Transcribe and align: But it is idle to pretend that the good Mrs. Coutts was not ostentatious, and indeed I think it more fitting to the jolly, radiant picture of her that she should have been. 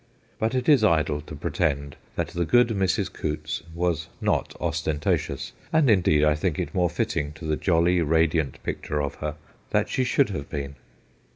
But 0.39 0.55
it 0.55 0.67
is 0.67 0.83
idle 0.83 1.21
to 1.21 1.35
pretend 1.35 1.95
that 2.15 2.29
the 2.29 2.43
good 2.43 2.69
Mrs. 2.69 3.13
Coutts 3.13 3.61
was 3.71 4.07
not 4.19 4.55
ostentatious, 4.59 5.51
and 5.71 5.91
indeed 5.91 6.23
I 6.23 6.33
think 6.33 6.57
it 6.57 6.73
more 6.73 6.89
fitting 6.89 7.33
to 7.33 7.45
the 7.45 7.55
jolly, 7.55 8.01
radiant 8.01 8.57
picture 8.63 8.99
of 8.99 9.13
her 9.21 9.35
that 9.69 9.89
she 9.89 10.03
should 10.03 10.29
have 10.29 10.49
been. 10.49 10.73